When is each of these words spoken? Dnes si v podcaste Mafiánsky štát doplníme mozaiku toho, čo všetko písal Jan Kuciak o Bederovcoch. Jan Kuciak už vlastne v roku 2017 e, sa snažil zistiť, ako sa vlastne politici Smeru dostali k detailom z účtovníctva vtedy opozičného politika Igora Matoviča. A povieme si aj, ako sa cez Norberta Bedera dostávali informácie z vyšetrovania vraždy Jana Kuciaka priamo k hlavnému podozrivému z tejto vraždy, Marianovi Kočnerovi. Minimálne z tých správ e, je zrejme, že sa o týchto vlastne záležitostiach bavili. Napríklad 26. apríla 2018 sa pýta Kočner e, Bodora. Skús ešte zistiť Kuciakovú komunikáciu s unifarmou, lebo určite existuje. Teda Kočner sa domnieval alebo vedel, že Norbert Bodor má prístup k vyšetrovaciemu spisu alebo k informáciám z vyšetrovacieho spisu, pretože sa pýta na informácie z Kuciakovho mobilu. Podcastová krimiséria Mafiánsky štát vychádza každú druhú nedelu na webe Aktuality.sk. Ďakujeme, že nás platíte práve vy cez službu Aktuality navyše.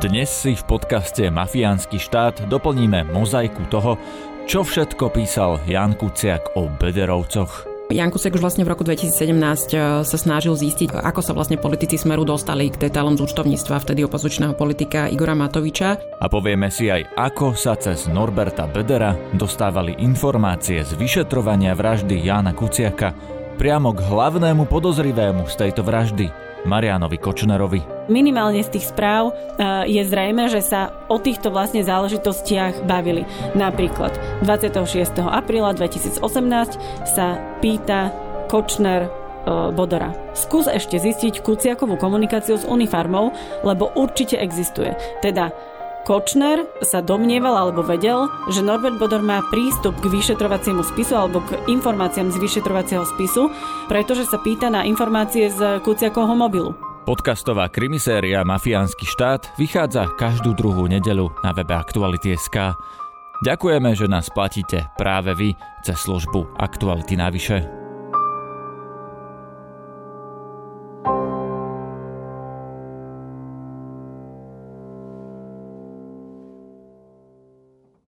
Dnes 0.00 0.32
si 0.32 0.56
v 0.56 0.64
podcaste 0.64 1.28
Mafiánsky 1.28 2.00
štát 2.00 2.48
doplníme 2.48 3.12
mozaiku 3.12 3.68
toho, 3.68 4.00
čo 4.48 4.64
všetko 4.64 5.12
písal 5.12 5.60
Jan 5.68 5.92
Kuciak 5.92 6.56
o 6.56 6.72
Bederovcoch. 6.72 7.68
Jan 7.92 8.08
Kuciak 8.08 8.32
už 8.32 8.40
vlastne 8.40 8.64
v 8.64 8.72
roku 8.72 8.80
2017 8.80 9.12
e, 9.12 10.00
sa 10.00 10.16
snažil 10.16 10.56
zistiť, 10.56 10.96
ako 10.96 11.20
sa 11.20 11.36
vlastne 11.36 11.60
politici 11.60 12.00
Smeru 12.00 12.24
dostali 12.24 12.72
k 12.72 12.80
detailom 12.80 13.20
z 13.20 13.28
účtovníctva 13.28 13.76
vtedy 13.76 14.00
opozičného 14.08 14.56
politika 14.56 15.04
Igora 15.04 15.36
Matoviča. 15.36 16.00
A 16.16 16.26
povieme 16.32 16.72
si 16.72 16.88
aj, 16.88 17.04
ako 17.20 17.52
sa 17.52 17.76
cez 17.76 18.08
Norberta 18.08 18.64
Bedera 18.72 19.12
dostávali 19.36 20.00
informácie 20.00 20.80
z 20.80 20.96
vyšetrovania 20.96 21.76
vraždy 21.76 22.24
Jana 22.24 22.56
Kuciaka 22.56 23.39
priamo 23.60 23.92
k 23.92 24.00
hlavnému 24.00 24.64
podozrivému 24.72 25.44
z 25.44 25.54
tejto 25.60 25.84
vraždy, 25.84 26.32
Marianovi 26.64 27.20
Kočnerovi. 27.20 28.08
Minimálne 28.08 28.64
z 28.64 28.80
tých 28.80 28.88
správ 28.88 29.28
e, 29.28 29.32
je 29.84 30.00
zrejme, 30.00 30.48
že 30.48 30.64
sa 30.64 30.96
o 31.12 31.20
týchto 31.20 31.52
vlastne 31.52 31.84
záležitostiach 31.84 32.88
bavili. 32.88 33.28
Napríklad 33.52 34.16
26. 34.48 35.20
apríla 35.20 35.76
2018 35.76 36.24
sa 37.04 37.36
pýta 37.60 38.08
Kočner 38.48 39.04
e, 39.04 39.10
Bodora. 39.76 40.16
Skús 40.32 40.64
ešte 40.64 40.96
zistiť 40.96 41.44
Kuciakovú 41.44 42.00
komunikáciu 42.00 42.56
s 42.56 42.64
unifarmou, 42.64 43.36
lebo 43.60 43.92
určite 43.92 44.40
existuje. 44.40 44.96
Teda 45.20 45.52
Kočner 46.08 46.64
sa 46.80 47.04
domnieval 47.04 47.54
alebo 47.54 47.84
vedel, 47.84 48.26
že 48.48 48.64
Norbert 48.64 48.96
Bodor 48.96 49.20
má 49.20 49.44
prístup 49.52 49.94
k 50.00 50.08
vyšetrovaciemu 50.08 50.80
spisu 50.80 51.12
alebo 51.12 51.44
k 51.44 51.60
informáciám 51.68 52.32
z 52.32 52.40
vyšetrovacieho 52.40 53.04
spisu, 53.04 53.52
pretože 53.86 54.24
sa 54.24 54.40
pýta 54.40 54.72
na 54.72 54.88
informácie 54.88 55.52
z 55.52 55.78
Kuciakovho 55.84 56.32
mobilu. 56.32 56.72
Podcastová 57.04 57.72
krimiséria 57.72 58.44
Mafiánsky 58.44 59.08
štát 59.08 59.56
vychádza 59.56 60.08
každú 60.20 60.52
druhú 60.52 60.84
nedelu 60.84 61.32
na 61.40 61.50
webe 61.56 61.72
Aktuality.sk. 61.72 62.76
Ďakujeme, 63.40 63.96
že 63.96 64.04
nás 64.04 64.28
platíte 64.28 64.92
práve 65.00 65.32
vy 65.32 65.48
cez 65.80 65.96
službu 65.96 66.60
Aktuality 66.60 67.16
navyše. 67.16 67.79